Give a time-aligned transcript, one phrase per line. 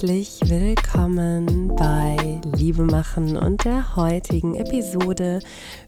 [0.00, 5.40] Herzlich willkommen bei Liebe machen und der heutigen Episode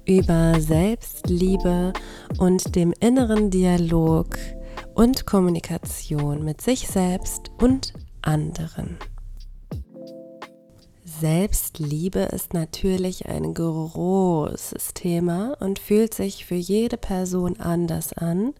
[0.04, 1.94] über Selbstliebe
[2.36, 4.36] und dem inneren Dialog
[4.92, 8.98] und Kommunikation mit sich selbst und anderen.
[11.22, 18.52] Selbstliebe ist natürlich ein großes Thema und fühlt sich für jede Person anders an.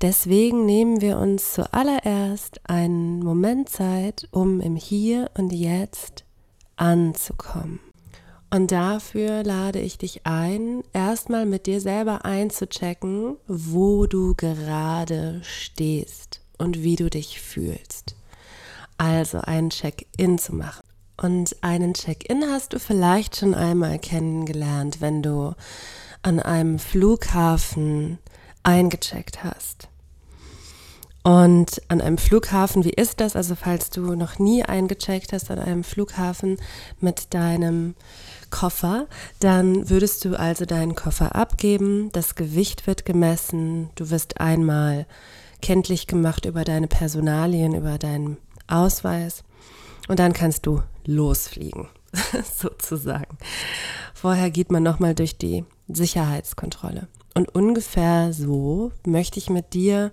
[0.00, 6.24] Deswegen nehmen wir uns zuallererst einen Moment Zeit, um im Hier und Jetzt
[6.76, 7.80] anzukommen.
[8.50, 16.40] Und dafür lade ich dich ein, erstmal mit dir selber einzuchecken, wo du gerade stehst
[16.56, 18.14] und wie du dich fühlst.
[18.98, 20.82] Also einen Check-in zu machen.
[21.20, 25.54] Und einen Check-in hast du vielleicht schon einmal kennengelernt, wenn du
[26.22, 28.18] an einem Flughafen
[28.68, 29.88] eingecheckt hast.
[31.22, 33.34] Und an einem Flughafen, wie ist das?
[33.34, 36.58] Also falls du noch nie eingecheckt hast an einem Flughafen
[37.00, 37.94] mit deinem
[38.50, 39.06] Koffer,
[39.40, 45.06] dann würdest du also deinen Koffer abgeben, das Gewicht wird gemessen, du wirst einmal
[45.60, 49.44] kenntlich gemacht über deine Personalien, über deinen Ausweis
[50.08, 51.88] und dann kannst du losfliegen,
[52.56, 53.38] sozusagen.
[54.14, 57.08] Vorher geht man nochmal durch die Sicherheitskontrolle.
[57.38, 60.10] Und ungefähr so möchte ich mit dir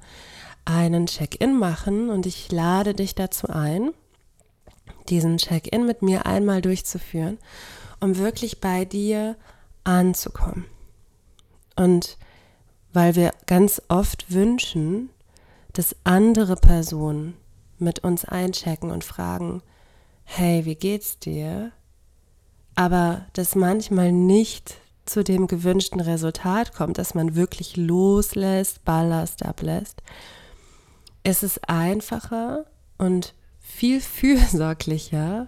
[0.64, 3.90] einen Check-in machen und ich lade dich dazu ein,
[5.09, 7.40] diesen Check-in mit mir einmal durchzuführen,
[8.00, 9.38] um wirklich bei dir
[9.84, 10.66] anzukommen.
[11.76, 12.20] Und
[12.94, 15.09] weil wir ganz oft wünschen,
[15.73, 17.36] dass andere Personen
[17.80, 19.64] mit uns einchecken und fragen,
[20.26, 21.72] hey, wie geht's dir?
[22.76, 30.02] Aber das manchmal nicht zu dem gewünschten Resultat kommt, dass man wirklich loslässt, Ballast ablässt,
[31.23, 32.66] ist es einfacher
[32.97, 35.47] und viel fürsorglicher,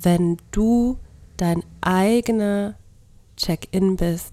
[0.00, 0.98] wenn du
[1.36, 2.76] dein eigener
[3.36, 4.32] Check-in bist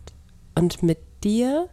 [0.55, 1.69] und mit dir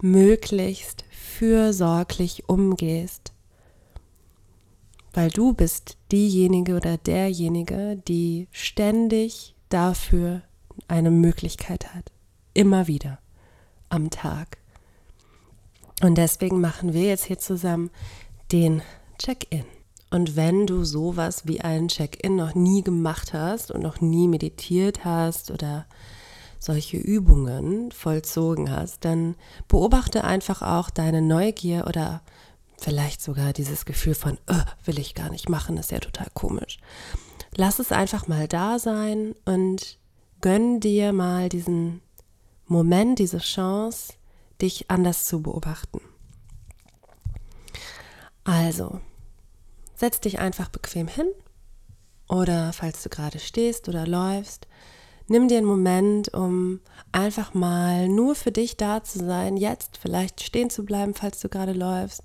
[0.00, 3.32] möglichst fürsorglich umgehst.
[5.12, 10.42] Weil du bist diejenige oder derjenige, die ständig dafür
[10.88, 12.12] eine Möglichkeit hat.
[12.54, 13.18] Immer wieder
[13.88, 14.58] am Tag.
[16.02, 17.90] Und deswegen machen wir jetzt hier zusammen
[18.50, 18.82] den
[19.18, 19.64] Check-in.
[20.10, 25.04] Und wenn du sowas wie einen Check-in noch nie gemacht hast und noch nie meditiert
[25.04, 25.86] hast oder
[26.58, 29.36] solche Übungen vollzogen hast, dann
[29.68, 32.22] beobachte einfach auch deine Neugier oder
[32.78, 36.78] vielleicht sogar dieses Gefühl von, oh, will ich gar nicht machen, ist ja total komisch.
[37.56, 39.98] Lass es einfach mal da sein und
[40.40, 42.00] gönn dir mal diesen
[42.72, 44.14] Moment, diese Chance,
[44.60, 46.00] dich anders zu beobachten.
[48.44, 49.00] Also,
[49.94, 51.28] setz dich einfach bequem hin
[52.28, 54.66] oder falls du gerade stehst oder läufst,
[55.28, 56.80] nimm dir einen Moment, um
[57.12, 61.48] einfach mal nur für dich da zu sein, jetzt vielleicht stehen zu bleiben, falls du
[61.48, 62.24] gerade läufst.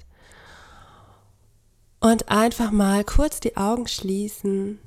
[1.99, 4.79] Und einfach mal kurz die Augen schließen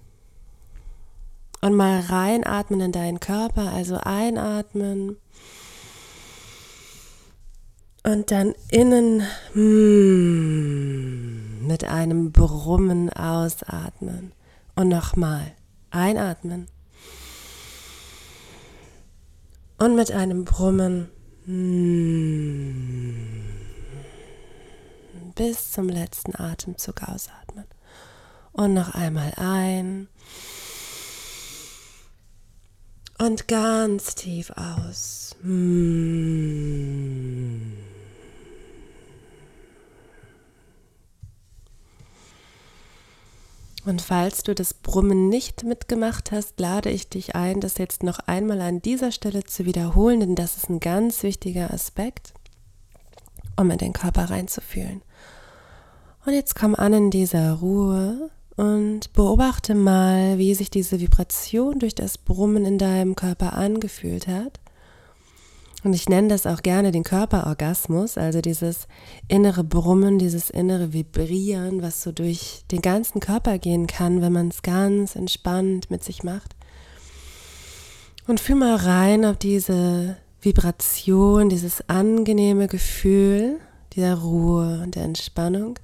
[1.61, 5.17] und mal reinatmen in deinen Körper, also einatmen
[8.03, 9.23] und dann innen
[9.53, 11.21] hmm,
[11.67, 14.33] mit einem Brummen ausatmen.
[14.75, 15.53] Und nochmal
[15.91, 16.69] einatmen.
[19.79, 21.11] Und mit einem Brummen
[21.45, 22.23] hmm,
[25.35, 27.67] bis zum letzten Atemzug ausatmen.
[28.53, 30.09] Und noch einmal ein.
[33.21, 35.37] Und ganz tief aus.
[35.43, 36.41] Hmm.
[43.85, 48.21] Und falls du das Brummen nicht mitgemacht hast, lade ich dich ein, das jetzt noch
[48.21, 52.33] einmal an dieser Stelle zu wiederholen, denn das ist ein ganz wichtiger Aspekt,
[53.57, 55.03] um in den Körper reinzufühlen.
[56.25, 61.95] Und jetzt komm an in dieser Ruhe und beobachte mal, wie sich diese Vibration durch
[61.95, 64.61] das Brummen in deinem Körper angefühlt hat.
[65.83, 68.87] Und ich nenne das auch gerne den Körperorgasmus, also dieses
[69.29, 74.49] innere Brummen, dieses innere Vibrieren, was so durch den ganzen Körper gehen kann, wenn man
[74.49, 76.55] es ganz entspannt mit sich macht.
[78.27, 83.59] Und fühl mal rein, ob diese Vibration, dieses angenehme Gefühl
[83.95, 85.79] dieser Ruhe und der Entspannung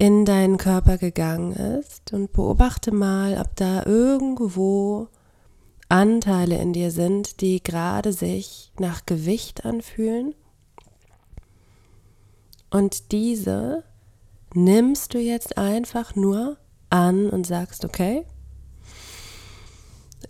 [0.00, 5.08] in deinen Körper gegangen ist und beobachte mal, ob da irgendwo
[5.90, 10.34] Anteile in dir sind, die gerade sich nach Gewicht anfühlen.
[12.70, 13.84] Und diese
[14.54, 16.56] nimmst du jetzt einfach nur
[16.88, 18.24] an und sagst, okay,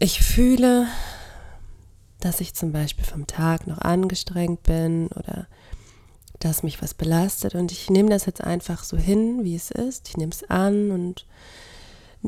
[0.01, 0.89] ich fühle,
[2.19, 5.47] dass ich zum Beispiel vom Tag noch angestrengt bin oder
[6.41, 10.09] dass mich was belastet und ich nehme das jetzt einfach so hin, wie es ist.
[10.09, 11.27] Ich nehme es an und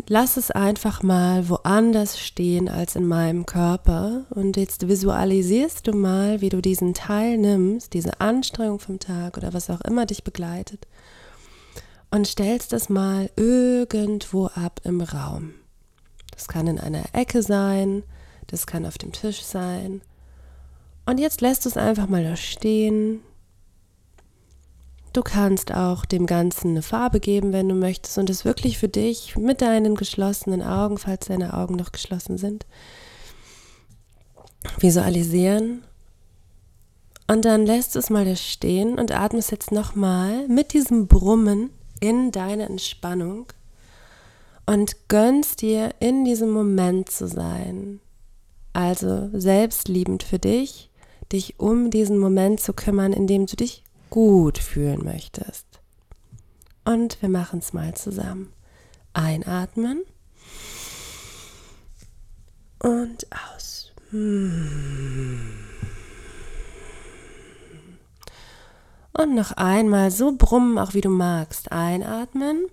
[0.06, 4.26] lass es einfach mal woanders stehen als in meinem Körper.
[4.31, 9.55] Und jetzt visualisierst du mal, wie du diesen Teil nimmst, diese Anstrengung vom Tag oder
[9.55, 10.87] was auch immer dich begleitet,
[12.11, 15.55] und stellst es mal irgendwo ab im Raum.
[16.32, 18.03] Das kann in einer Ecke sein,
[18.49, 20.03] das kann auf dem Tisch sein.
[21.06, 23.20] Und jetzt lässt du es einfach mal da stehen,
[25.12, 28.88] Du kannst auch dem Ganzen eine Farbe geben, wenn du möchtest, und es wirklich für
[28.88, 32.64] dich mit deinen geschlossenen Augen, falls deine Augen noch geschlossen sind,
[34.79, 35.85] visualisieren.
[37.26, 41.70] Und dann lässt es mal da stehen und atmest jetzt nochmal mit diesem Brummen
[42.00, 43.47] in deine Entspannung
[44.67, 48.00] und gönnst dir in diesem Moment zu sein.
[48.73, 50.91] Also selbstliebend für dich,
[51.31, 53.81] dich um diesen Moment zu kümmern, in dem du dich
[54.12, 55.67] gut fühlen möchtest.
[56.85, 58.53] Und wir machen es mal zusammen.
[59.14, 60.03] Einatmen
[62.79, 63.93] und aus.
[64.11, 65.55] Und
[69.35, 71.73] noch einmal so brummen, auch wie du magst.
[71.73, 72.67] Einatmen.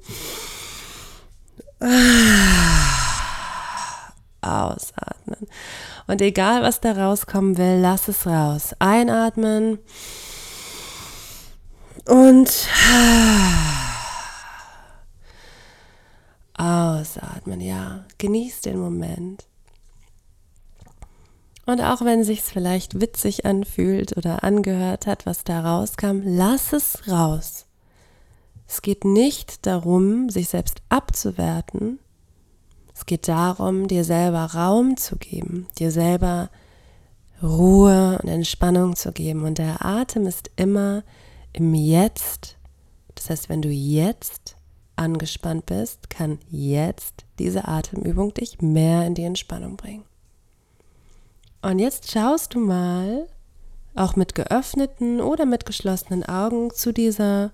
[4.41, 5.47] Ausatmen.
[6.05, 8.75] Und egal, was da rauskommen will, lass es raus.
[8.79, 9.79] Einatmen.
[12.09, 12.67] Und
[16.55, 18.03] ausatmen, ja.
[18.17, 19.45] Genieß den Moment.
[21.67, 27.07] Und auch wenn sich's vielleicht witzig anfühlt oder angehört hat, was da rauskam, lass es
[27.07, 27.67] raus.
[28.67, 31.99] Es geht nicht darum, sich selbst abzuwerten.
[32.95, 36.49] Es geht darum, dir selber Raum zu geben, dir selber
[37.43, 39.43] Ruhe und Entspannung zu geben.
[39.43, 41.03] Und der Atem ist immer
[41.53, 42.57] im Jetzt.
[43.15, 44.55] Das heißt, wenn du jetzt
[44.95, 50.03] angespannt bist, kann jetzt diese Atemübung dich mehr in die Entspannung bringen.
[51.61, 53.27] Und jetzt schaust du mal,
[53.95, 57.51] auch mit geöffneten oder mit geschlossenen Augen, zu dieser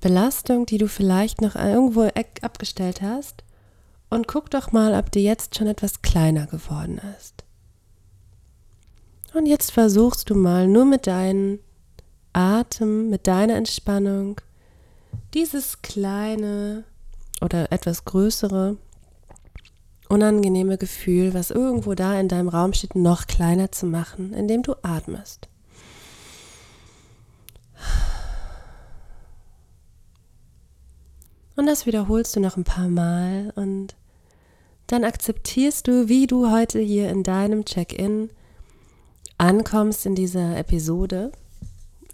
[0.00, 2.08] Belastung, die du vielleicht noch irgendwo
[2.42, 3.44] abgestellt hast.
[4.08, 7.44] Und guck doch mal, ob die jetzt schon etwas kleiner geworden ist.
[9.34, 11.58] Und jetzt versuchst du mal nur mit deinen
[12.36, 14.40] Atem, mit deiner Entspannung
[15.32, 16.84] dieses kleine
[17.40, 18.76] oder etwas größere
[20.08, 24.74] unangenehme Gefühl, was irgendwo da in deinem Raum steht, noch kleiner zu machen, indem du
[24.82, 25.48] atmest.
[31.56, 33.96] Und das wiederholst du noch ein paar Mal und
[34.88, 38.30] dann akzeptierst du, wie du heute hier in deinem Check-in
[39.38, 41.32] ankommst in dieser Episode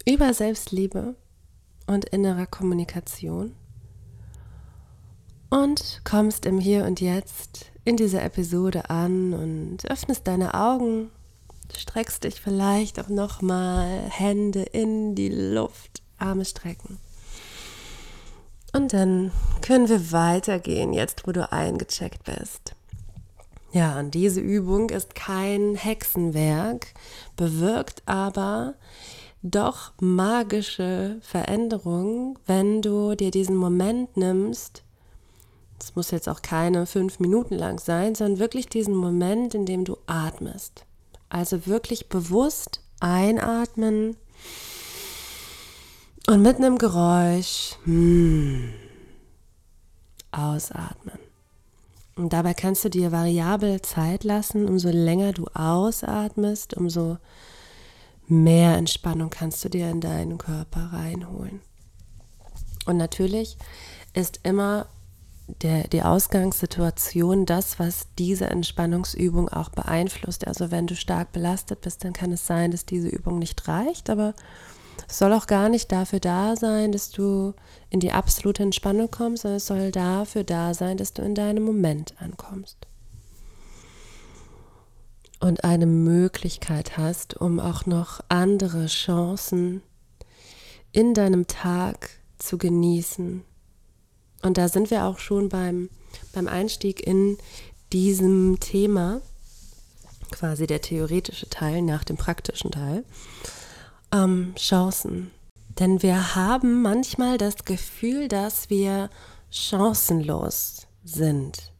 [0.06, 1.14] über Selbstliebe
[1.86, 3.54] und innerer Kommunikation
[5.50, 11.10] und kommst im Hier und Jetzt in dieser Episode an und öffnest deine Augen,
[11.76, 16.98] streckst dich vielleicht auch nochmal Hände in die Luft, Arme strecken.
[18.72, 19.30] Und dann
[19.60, 22.74] können wir weitergehen, jetzt wo du eingecheckt bist.
[23.72, 26.88] Ja, und diese Übung ist kein Hexenwerk,
[27.36, 28.74] bewirkt aber
[29.42, 34.82] doch magische Veränderung, wenn du dir diesen Moment nimmst.
[35.80, 39.84] Es muss jetzt auch keine fünf Minuten lang sein, sondern wirklich diesen Moment, in dem
[39.84, 40.84] du atmest.
[41.28, 44.16] Also wirklich bewusst einatmen
[46.28, 48.68] und mit einem Geräusch hmm,
[50.30, 51.18] ausatmen.
[52.14, 57.16] Und dabei kannst du dir variabel Zeit lassen, umso länger du ausatmest, umso
[58.26, 61.60] mehr Entspannung kannst du dir in deinen Körper reinholen.
[62.86, 63.56] Und natürlich
[64.14, 64.86] ist immer
[65.60, 70.46] der, die Ausgangssituation das, was diese Entspannungsübung auch beeinflusst.
[70.46, 74.08] Also wenn du stark belastet bist, dann kann es sein, dass diese Übung nicht reicht,
[74.08, 74.34] aber
[75.08, 77.54] es soll auch gar nicht dafür da sein, dass du
[77.90, 81.64] in die absolute Entspannung kommst, sondern es soll dafür da sein, dass du in deinem
[81.64, 82.86] Moment ankommst
[85.42, 89.82] und eine Möglichkeit hast, um auch noch andere Chancen
[90.92, 93.42] in deinem Tag zu genießen.
[94.42, 95.90] Und da sind wir auch schon beim,
[96.32, 97.38] beim Einstieg in
[97.92, 99.20] diesem Thema,
[100.30, 103.04] quasi der theoretische Teil nach dem praktischen Teil,
[104.12, 105.32] ähm, Chancen.
[105.80, 109.10] Denn wir haben manchmal das Gefühl, dass wir
[109.50, 111.71] chancenlos sind,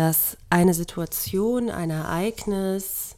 [0.00, 3.16] dass eine Situation, ein Ereignis,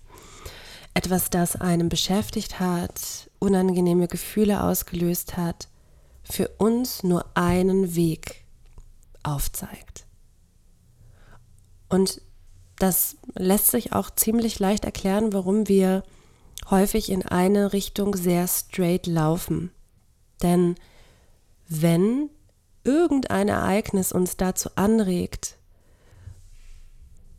[0.94, 5.68] etwas, das einem beschäftigt hat, unangenehme Gefühle ausgelöst hat,
[6.24, 8.44] für uns nur einen Weg
[9.22, 10.06] aufzeigt.
[11.88, 12.20] Und
[12.80, 16.02] das lässt sich auch ziemlich leicht erklären, warum wir
[16.68, 19.70] häufig in eine Richtung sehr straight laufen.
[20.42, 20.74] Denn
[21.68, 22.28] wenn
[22.82, 25.58] irgendein Ereignis uns dazu anregt,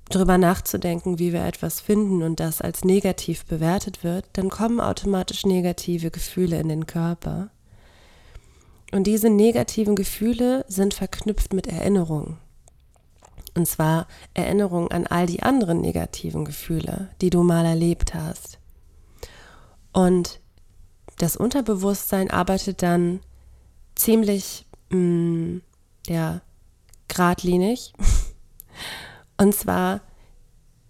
[0.09, 5.45] darüber nachzudenken, wie wir etwas finden und das als negativ bewertet wird, dann kommen automatisch
[5.45, 7.49] negative Gefühle in den Körper.
[8.91, 12.37] Und diese negativen Gefühle sind verknüpft mit Erinnerungen.
[13.55, 18.59] Und zwar Erinnerungen an all die anderen negativen Gefühle, die du mal erlebt hast.
[19.91, 20.39] Und
[21.17, 23.19] das Unterbewusstsein arbeitet dann
[23.95, 25.61] ziemlich, mh, mm,
[26.07, 26.41] ja,
[27.07, 27.93] geradlinig.
[29.43, 29.99] Und zwar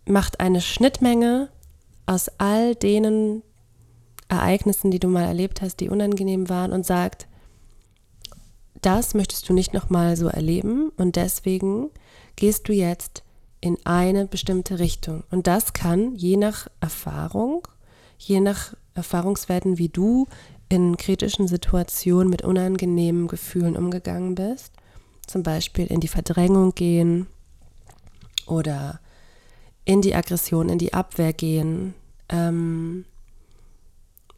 [0.05, 1.49] macht eine Schnittmenge
[2.05, 3.41] aus all denen
[4.27, 7.27] Ereignissen, die du mal erlebt hast, die unangenehm waren und sagt,
[8.79, 11.89] das möchtest du nicht nochmal so erleben und deswegen
[12.35, 13.23] gehst du jetzt
[13.59, 15.23] in eine bestimmte Richtung.
[15.31, 17.67] Und das kann je nach Erfahrung,
[18.19, 20.27] je nach Erfahrungswerten, wie du
[20.69, 24.73] in kritischen Situationen mit unangenehmen Gefühlen umgegangen bist,
[25.25, 27.25] zum Beispiel in die Verdrängung gehen
[28.47, 28.99] oder
[29.85, 31.93] in die Aggression, in die Abwehr gehen
[32.29, 33.05] ähm,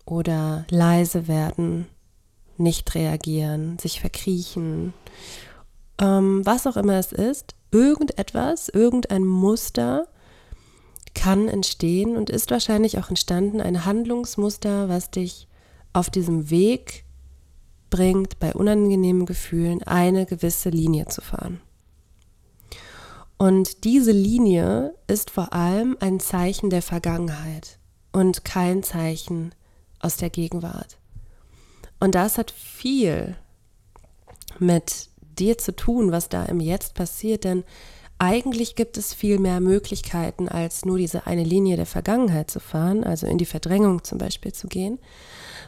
[0.05, 1.87] oder leise werden,
[2.57, 4.93] nicht reagieren, sich verkriechen,
[5.99, 10.07] ähm, was auch immer es ist, irgendetwas, irgendein Muster,
[11.13, 15.47] kann entstehen und ist wahrscheinlich auch entstanden, ein Handlungsmuster, was dich
[15.93, 17.05] auf diesem Weg
[17.89, 21.61] bringt, bei unangenehmen Gefühlen eine gewisse Linie zu fahren.
[23.37, 27.79] Und diese Linie ist vor allem ein Zeichen der Vergangenheit
[28.13, 29.53] und kein Zeichen
[29.99, 30.97] aus der Gegenwart.
[31.99, 33.35] Und das hat viel
[34.59, 37.63] mit dir zu tun, was da im Jetzt passiert, denn
[38.17, 43.03] eigentlich gibt es viel mehr Möglichkeiten, als nur diese eine Linie der Vergangenheit zu fahren,
[43.03, 44.99] also in die Verdrängung zum Beispiel zu gehen,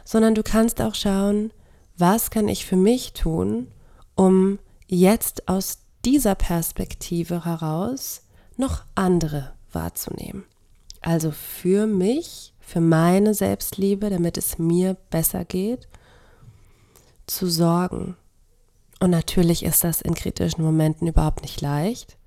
[0.04, 1.50] sondern du kannst auch schauen,
[1.98, 3.68] was kann ich für mich tun,
[4.14, 8.22] um jetzt aus dieser Perspektive heraus
[8.56, 10.44] noch andere wahrzunehmen.
[11.00, 15.88] Also für mich, für meine Selbstliebe, damit es mir besser geht,
[17.26, 18.16] zu sorgen.
[19.00, 22.18] Und natürlich ist das in kritischen Momenten überhaupt nicht leicht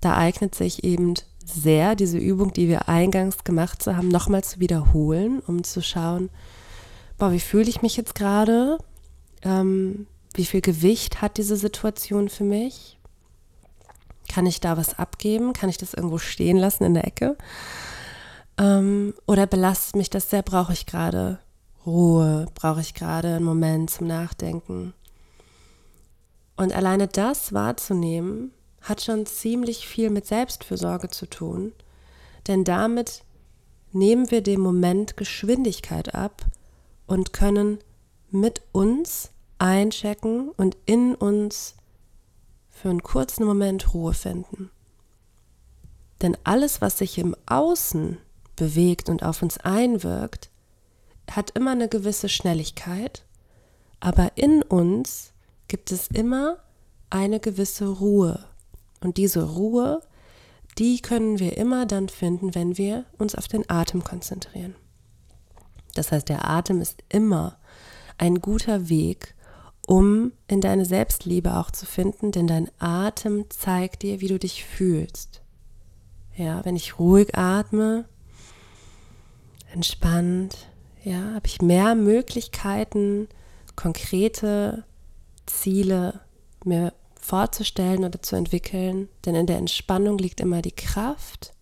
[0.00, 1.14] da eignet sich eben
[1.44, 6.30] sehr diese Übung, die wir eingangs gemacht haben, nochmal zu wiederholen, um zu schauen,
[7.18, 8.78] boah, wie fühle ich mich jetzt gerade?
[9.42, 12.98] Ähm, wie viel Gewicht hat diese Situation für mich?
[14.28, 15.52] Kann ich da was abgeben?
[15.52, 17.36] Kann ich das irgendwo stehen lassen in der Ecke?
[18.58, 20.42] Ähm, oder belastet mich das sehr?
[20.42, 21.38] Brauche ich gerade
[21.84, 22.46] Ruhe?
[22.54, 24.92] Brauche ich gerade einen Moment zum Nachdenken?
[26.56, 31.72] Und alleine das wahrzunehmen, hat schon ziemlich viel mit Selbstfürsorge zu tun,
[32.46, 33.24] denn damit
[33.92, 36.44] nehmen wir dem Moment Geschwindigkeit ab
[37.06, 37.78] und können
[38.30, 41.74] mit uns einchecken und in uns
[42.70, 44.70] für einen kurzen Moment Ruhe finden.
[46.22, 48.18] Denn alles, was sich im Außen
[48.56, 50.50] bewegt und auf uns einwirkt,
[51.30, 53.24] hat immer eine gewisse Schnelligkeit,
[54.00, 55.32] aber in uns
[55.68, 56.58] gibt es immer
[57.10, 58.44] eine gewisse Ruhe.
[59.00, 60.00] Und diese Ruhe,
[60.78, 64.74] die können wir immer dann finden, wenn wir uns auf den Atem konzentrieren.
[65.94, 67.58] Das heißt, der Atem ist immer
[68.18, 69.34] ein guter Weg,
[69.86, 74.64] um in deine Selbstliebe auch zu finden, denn dein Atem zeigt dir, wie du dich
[74.64, 75.40] fühlst.
[76.36, 78.04] Ja, wenn ich ruhig atme,
[79.72, 80.68] entspannt,
[81.02, 83.28] ja, habe ich mehr Möglichkeiten,
[83.76, 84.84] konkrete
[85.46, 86.20] Ziele
[86.64, 91.54] mir vorzustellen oder zu entwickeln, denn in der Entspannung liegt immer die Kraft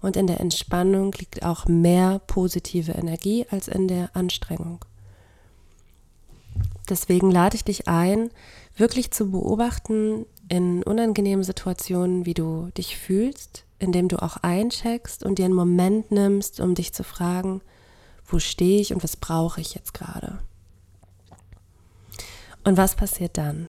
[0.00, 4.84] und in der Entspannung liegt auch mehr positive Energie als in der Anstrengung.
[6.92, 8.30] Deswegen lade ich dich ein,
[8.76, 15.38] wirklich zu beobachten in unangenehmen Situationen, wie du dich fühlst, indem du auch eincheckst und
[15.38, 17.62] dir einen Moment nimmst, um dich zu fragen,
[18.26, 20.40] wo stehe ich und was brauche ich jetzt gerade?
[22.62, 23.68] Und was passiert dann?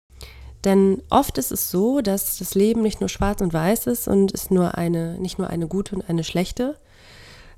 [0.65, 4.35] Denn oft ist es so, dass das Leben nicht nur schwarz und weiß ist und
[4.35, 6.77] es nur eine, nicht nur eine gute und eine schlechte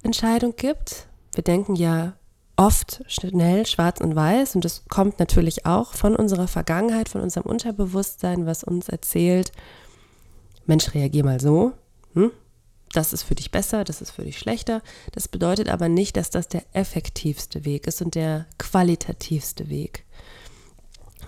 [0.03, 1.07] Entscheidung gibt.
[1.35, 2.13] Wir denken ja
[2.57, 7.47] oft schnell schwarz und weiß und das kommt natürlich auch von unserer Vergangenheit, von unserem
[7.47, 9.53] Unterbewusstsein, was uns erzählt,
[10.67, 11.73] Mensch, reagier mal so,
[12.15, 12.31] hm?
[12.93, 14.83] das ist für dich besser, das ist für dich schlechter.
[15.13, 20.05] Das bedeutet aber nicht, dass das der effektivste Weg ist und der qualitativste Weg.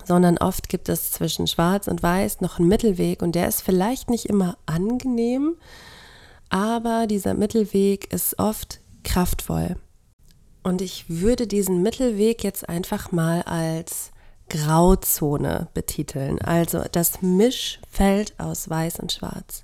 [0.05, 4.09] Sondern oft gibt es zwischen Schwarz und Weiß noch einen Mittelweg und der ist vielleicht
[4.09, 5.55] nicht immer angenehm,
[6.49, 9.75] aber dieser Mittelweg ist oft kraftvoll.
[10.67, 14.11] Und ich würde diesen Mittelweg jetzt einfach mal als
[14.49, 19.63] Grauzone betiteln, also das Mischfeld aus Weiß und Schwarz.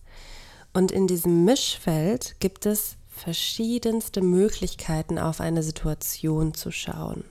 [0.72, 7.25] Und in diesem Mischfeld gibt es verschiedenste Möglichkeiten, auf eine Situation zu schauen.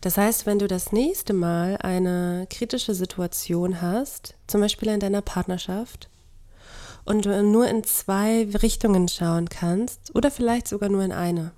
[0.00, 5.22] Das heißt, wenn du das nächste Mal eine kritische Situation hast, zum Beispiel in deiner
[5.22, 6.08] Partnerschaft,
[7.04, 11.50] und du nur in zwei Richtungen schauen kannst oder vielleicht sogar nur in eine,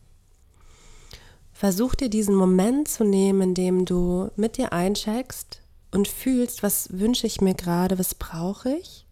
[1.59, 5.61] Versuch dir diesen Moment zu nehmen, in dem du mit dir eincheckst
[5.91, 9.09] und fühlst, was wünsche ich mir gerade, was brauche ich,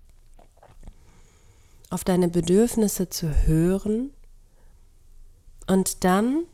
[1.91, 4.11] auf deine Bedürfnisse zu hören
[5.67, 6.45] und dann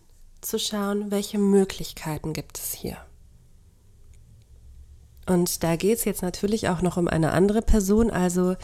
[0.40, 2.96] zu schauen, welche Möglichkeiten gibt es hier.
[5.26, 8.56] Und da geht es jetzt natürlich auch noch um eine andere Person, also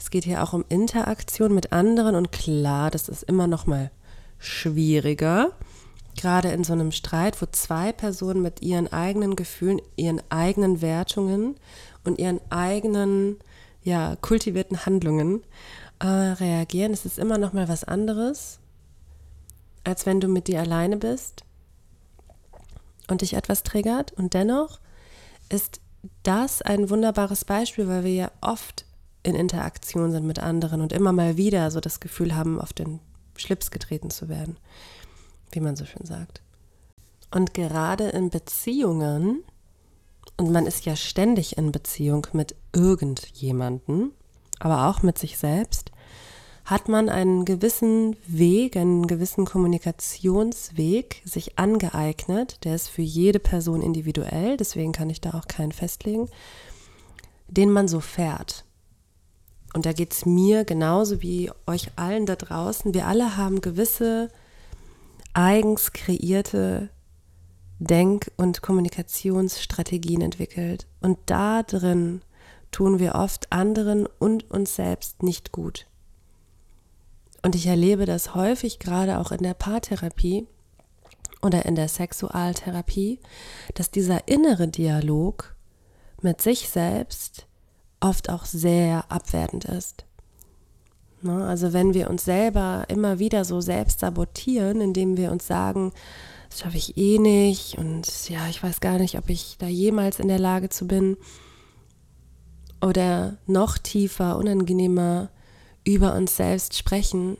[0.00, 2.16] es geht hier auch um Interaktion mit anderen.
[2.16, 3.92] Und klar, das ist immer noch mal
[4.40, 5.52] schwieriger
[6.16, 11.56] gerade in so einem Streit, wo zwei Personen mit ihren eigenen Gefühlen, ihren eigenen Wertungen
[12.04, 13.38] und ihren eigenen,
[13.82, 15.42] ja, kultivierten Handlungen
[16.00, 18.58] äh, reagieren, es immer noch mal was anderes,
[19.84, 21.44] als wenn du mit dir alleine bist
[23.08, 24.12] und dich etwas triggert.
[24.12, 24.80] Und dennoch
[25.48, 25.80] ist
[26.22, 28.84] das ein wunderbares Beispiel, weil wir ja oft
[29.22, 33.00] in Interaktion sind mit anderen und immer mal wieder so das Gefühl haben, auf den
[33.36, 34.56] Schlips getreten zu werden
[35.54, 36.42] wie man so schön sagt.
[37.30, 39.42] Und gerade in Beziehungen,
[40.36, 44.12] und man ist ja ständig in Beziehung mit irgendjemanden,
[44.58, 45.92] aber auch mit sich selbst,
[46.64, 53.82] hat man einen gewissen Weg, einen gewissen Kommunikationsweg sich angeeignet, der ist für jede Person
[53.82, 56.28] individuell, deswegen kann ich da auch keinen festlegen,
[57.48, 58.64] den man so fährt.
[59.74, 62.94] Und da geht es mir genauso wie euch allen da draußen.
[62.94, 64.28] Wir alle haben gewisse
[65.34, 66.90] eigens kreierte
[67.78, 70.86] Denk- und Kommunikationsstrategien entwickelt.
[71.00, 72.22] Und da drin
[72.70, 75.86] tun wir oft anderen und uns selbst nicht gut.
[77.42, 80.46] Und ich erlebe das häufig gerade auch in der Paartherapie
[81.42, 83.18] oder in der Sexualtherapie,
[83.74, 85.56] dass dieser innere Dialog
[86.20, 87.46] mit sich selbst
[88.00, 90.04] oft auch sehr abwertend ist.
[91.22, 91.46] Ne?
[91.46, 95.92] Also wenn wir uns selber immer wieder so selbst sabotieren, indem wir uns sagen,
[96.50, 100.20] das schaffe ich eh nicht und ja, ich weiß gar nicht, ob ich da jemals
[100.20, 101.16] in der Lage zu bin.
[102.82, 105.30] Oder noch tiefer, unangenehmer
[105.84, 107.36] über uns selbst sprechen,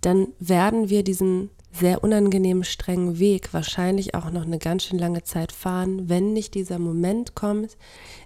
[0.00, 5.22] dann werden wir diesen sehr unangenehmen, strengen Weg wahrscheinlich auch noch eine ganz schön lange
[5.22, 7.76] Zeit fahren, wenn nicht dieser Moment kommt,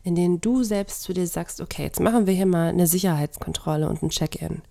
[0.05, 3.88] in dem du selbst zu dir sagst, okay, jetzt machen wir hier mal eine Sicherheitskontrolle
[3.88, 4.62] und ein Check-in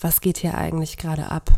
[0.00, 1.50] was geht hier eigentlich gerade ab?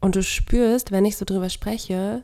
[0.00, 2.22] Und du spürst, wenn ich so drüber spreche,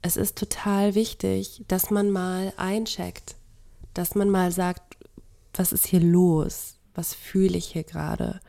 [0.00, 3.36] es ist total wichtig, dass man mal eincheckt,
[3.94, 4.96] dass man mal sagt,
[5.54, 6.76] was ist hier los?
[6.94, 8.40] Was fühle ich hier gerade?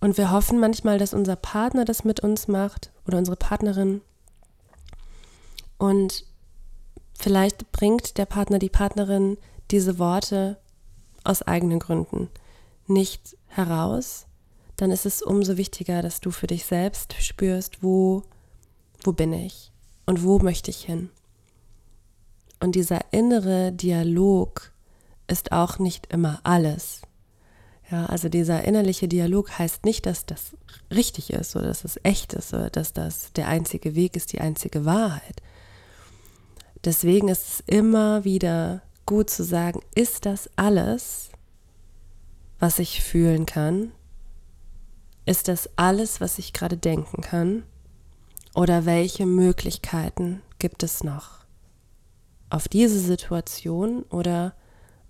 [0.00, 4.00] Und wir hoffen manchmal, dass unser Partner das mit uns macht oder unsere Partnerin.
[5.78, 6.24] Und
[7.18, 9.36] vielleicht bringt der Partner, die Partnerin
[9.70, 10.58] diese Worte
[11.22, 12.30] aus eigenen Gründen
[12.90, 14.26] nicht heraus,
[14.76, 18.22] dann ist es umso wichtiger, dass du für dich selbst spürst, wo,
[19.02, 19.72] wo bin ich
[20.06, 21.10] und wo möchte ich hin.
[22.60, 24.72] Und dieser innere Dialog
[25.26, 27.02] ist auch nicht immer alles.
[27.90, 30.56] Ja, also dieser innerliche Dialog heißt nicht, dass das
[30.90, 34.40] richtig ist oder dass es echt ist oder dass das der einzige Weg ist, die
[34.40, 35.42] einzige Wahrheit.
[36.84, 41.29] Deswegen ist es immer wieder gut zu sagen, ist das alles,
[42.60, 43.90] was ich fühlen kann?
[45.24, 47.64] Ist das alles, was ich gerade denken kann?
[48.54, 51.40] Oder welche Möglichkeiten gibt es noch?
[52.50, 54.54] Auf diese Situation oder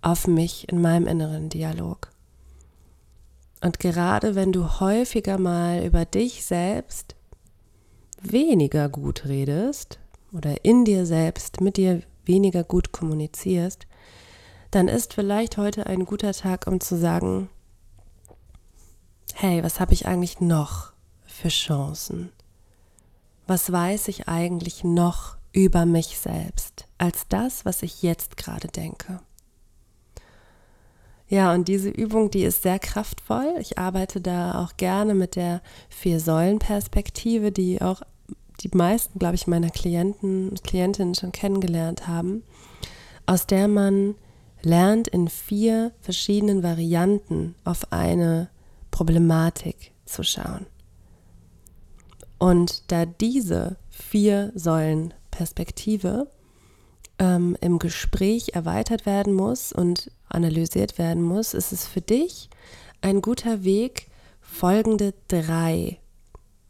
[0.03, 2.11] auf mich in meinem inneren Dialog?
[3.63, 7.15] Und gerade wenn du häufiger mal über dich selbst
[8.23, 9.99] weniger gut redest
[10.33, 13.87] oder in dir selbst mit dir weniger gut kommunizierst,
[14.71, 17.49] dann ist vielleicht heute ein guter Tag, um zu sagen,
[19.35, 20.93] hey, was habe ich eigentlich noch
[21.25, 22.31] für Chancen?
[23.51, 29.19] was weiß ich eigentlich noch über mich selbst als das, was ich jetzt gerade denke.
[31.27, 33.57] Ja, und diese Übung, die ist sehr kraftvoll.
[33.59, 38.03] Ich arbeite da auch gerne mit der Vier-Säulen-Perspektive, die auch
[38.61, 42.45] die meisten, glaube ich, meiner Klienten und Klientinnen schon kennengelernt haben,
[43.27, 44.15] aus der man
[44.63, 48.49] lernt, in vier verschiedenen Varianten auf eine
[48.91, 50.67] Problematik zu schauen.
[52.39, 56.31] Und da diese vier Säulen Perspektive
[57.19, 62.51] ähm, im Gespräch erweitert werden muss und analysiert werden muss, ist es für dich
[63.03, 64.09] ein guter Weg,
[64.41, 65.99] folgende drei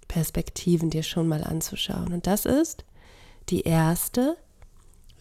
[0.09, 2.13] Perspektiven dir schon mal anzuschauen.
[2.13, 2.85] Und das ist
[3.49, 4.37] die erste,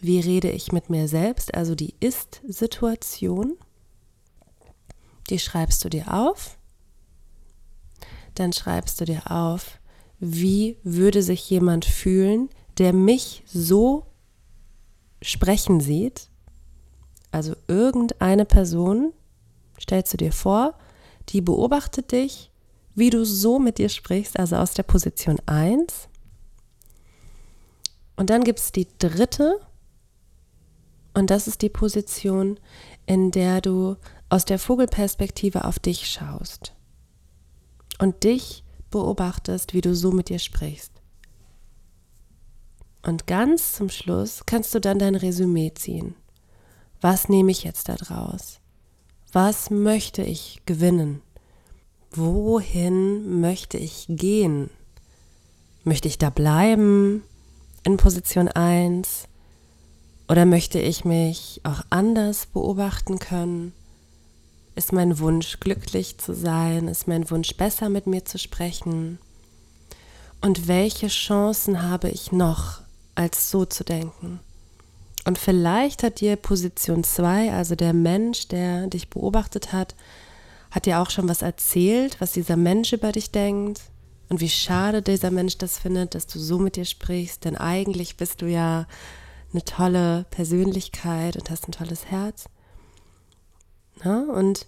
[0.00, 3.56] wie rede ich mit mir selbst, also die Ist-Situation.
[5.28, 6.58] Die schreibst du dir auf.
[8.34, 9.78] Dann schreibst du dir auf,
[10.18, 14.06] wie würde sich jemand fühlen, der mich so
[15.22, 16.28] sprechen sieht,
[17.32, 19.12] also irgendeine Person,
[19.80, 20.74] stellst du dir vor,
[21.28, 22.50] die beobachtet dich,
[22.94, 26.08] wie du so mit dir sprichst, also aus der Position 1.
[28.16, 29.60] Und dann gibt es die dritte,
[31.14, 32.58] und das ist die Position,
[33.06, 33.96] in der du
[34.28, 36.74] aus der Vogelperspektive auf dich schaust
[37.98, 40.92] und dich beobachtest, wie du so mit dir sprichst.
[43.02, 46.14] Und ganz zum Schluss kannst du dann dein Resümee ziehen.
[47.00, 48.60] Was nehme ich jetzt da draus?
[49.32, 51.22] Was möchte ich gewinnen?
[52.10, 54.70] Wohin möchte ich gehen?
[55.84, 57.22] Möchte ich da bleiben
[57.84, 59.29] in Position 1?
[60.30, 63.72] Oder möchte ich mich auch anders beobachten können?
[64.76, 66.86] Ist mein Wunsch glücklich zu sein?
[66.86, 69.18] Ist mein Wunsch besser mit mir zu sprechen?
[70.40, 72.80] Und welche Chancen habe ich noch
[73.16, 74.38] als so zu denken.
[75.24, 79.96] Und vielleicht hat dir Position 2, also der Mensch, der dich beobachtet hat,
[80.70, 83.80] hat dir auch schon was erzählt, was dieser Mensch über dich denkt
[84.28, 88.16] und wie schade dieser Mensch das findet, dass du so mit dir sprichst, denn eigentlich
[88.16, 88.86] bist du ja
[89.52, 92.46] eine tolle Persönlichkeit und hast ein tolles Herz.
[94.02, 94.22] Na?
[94.22, 94.66] Und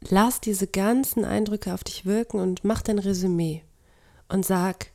[0.00, 3.62] lass diese ganzen Eindrücke auf dich wirken und mach dein Resümee
[4.28, 4.92] und sag,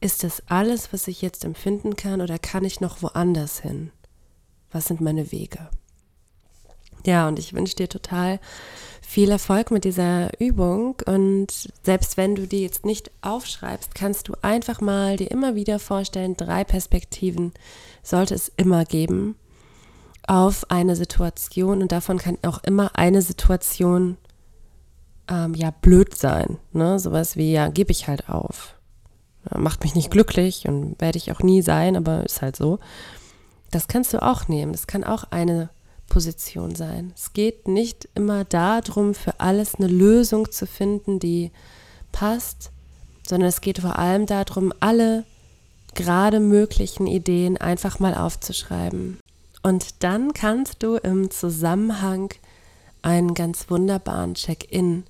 [0.00, 3.92] ist das alles, was ich jetzt empfinden kann oder kann ich noch woanders hin?
[4.70, 5.70] Was sind meine Wege?
[7.04, 8.38] Ja, und ich wünsche dir total
[9.00, 10.96] viel Erfolg mit dieser Übung.
[11.06, 15.78] Und selbst wenn du die jetzt nicht aufschreibst, kannst du einfach mal dir immer wieder
[15.78, 17.52] vorstellen, drei Perspektiven
[18.02, 19.36] sollte es immer geben
[20.26, 21.82] auf eine Situation.
[21.82, 24.16] Und davon kann auch immer eine Situation
[25.28, 26.58] ähm, ja blöd sein.
[26.72, 26.98] Ne?
[26.98, 28.76] Sowas wie, ja, gebe ich halt auf
[29.50, 32.78] macht mich nicht glücklich und werde ich auch nie sein, aber ist halt so.
[33.70, 34.72] Das kannst du auch nehmen.
[34.72, 35.70] Das kann auch eine
[36.12, 37.14] Position sein.
[37.16, 41.50] Es geht nicht immer darum, für alles eine Lösung zu finden, die
[42.12, 42.70] passt,
[43.26, 45.24] sondern es geht vor allem darum, alle
[45.94, 49.20] gerade möglichen Ideen einfach mal aufzuschreiben.
[49.62, 52.34] Und dann kannst du im Zusammenhang
[53.00, 55.04] einen ganz wunderbaren Check-in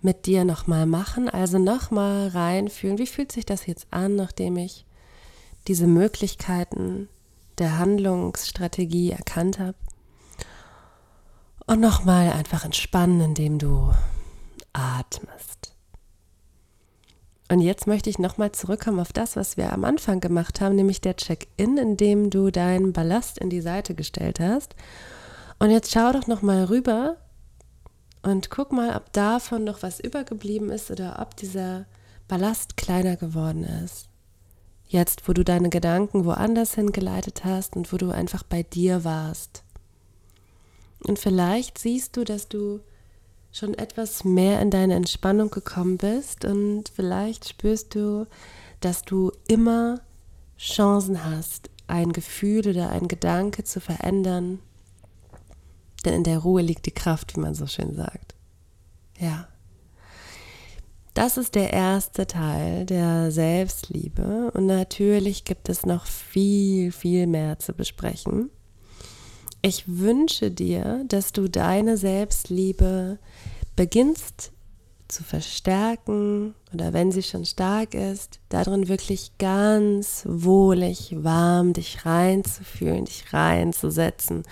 [0.00, 1.28] mit dir nochmal machen.
[1.28, 4.84] Also nochmal reinfühlen, wie fühlt sich das jetzt an, nachdem ich
[5.66, 7.08] diese Möglichkeiten
[7.58, 9.74] der Handlungsstrategie erkannt habe.
[11.66, 13.92] Und nochmal einfach entspannen, indem du
[14.72, 15.74] atmest.
[17.50, 21.00] Und jetzt möchte ich nochmal zurückkommen auf das, was wir am Anfang gemacht haben, nämlich
[21.00, 24.76] der Check-in, in dem du deinen Ballast in die Seite gestellt hast.
[25.58, 27.16] Und jetzt schau doch nochmal rüber
[28.22, 31.86] und guck mal, ob davon noch was übergeblieben ist oder ob dieser
[32.28, 34.08] Ballast kleiner geworden ist.
[34.86, 39.64] Jetzt, wo du deine Gedanken woanders hingeleitet hast und wo du einfach bei dir warst.
[41.06, 42.80] Und vielleicht siehst du, dass du
[43.52, 48.26] schon etwas mehr in deine Entspannung gekommen bist und vielleicht spürst du,
[48.80, 50.00] dass du immer
[50.56, 54.60] Chancen hast, ein Gefühl oder ein Gedanke zu verändern
[56.04, 58.34] denn in der Ruhe liegt die Kraft, wie man so schön sagt.
[59.18, 59.48] Ja.
[61.12, 64.50] Das ist der erste Teil der Selbstliebe.
[64.54, 68.50] Und natürlich gibt es noch viel, viel mehr zu besprechen.
[69.62, 73.18] Ich wünsche dir, dass du deine Selbstliebe
[73.76, 74.52] beginnst
[75.08, 83.04] zu verstärken oder wenn sie schon stark ist, darin wirklich ganz wohlig, warm dich reinzufühlen,
[83.04, 84.44] dich reinzusetzen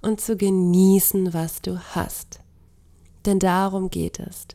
[0.00, 2.40] und zu genießen, was du hast.
[3.26, 4.46] Denn darum geht es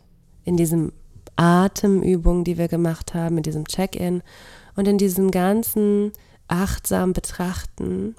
[0.46, 0.92] in diesem
[1.36, 4.24] Atemübung, die wir gemacht haben, in diesem Check-in
[4.76, 6.12] Und in diesem ganzen
[6.48, 8.16] achtsam betrachten,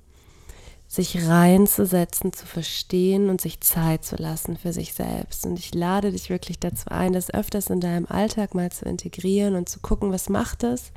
[0.87, 5.45] sich reinzusetzen, zu verstehen und sich Zeit zu lassen für sich selbst.
[5.47, 9.57] Und ich lade dich wirklich dazu ein, das öfters in deinem Alltag mal zu integrieren
[9.57, 10.93] und zu gucken, was macht es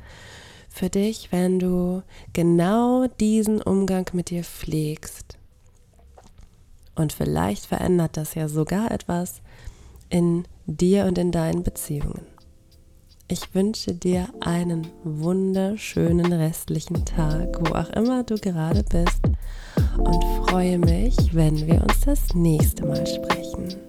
[0.68, 5.38] für dich, wenn du genau diesen Umgang mit dir pflegst.
[6.94, 9.40] Und vielleicht verändert das ja sogar etwas
[10.10, 12.26] in dir und in deinen Beziehungen.
[13.28, 19.20] Ich wünsche dir einen wunderschönen restlichen Tag, wo auch immer du gerade bist
[19.98, 23.87] und freue mich, wenn wir uns das nächste Mal sprechen.